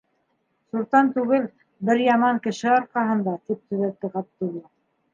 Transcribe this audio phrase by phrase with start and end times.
[0.71, 1.45] -Суртан түгел,
[1.91, 4.69] бер яман кеше арҡаһында,- тип төҙәтте Ғабдулла.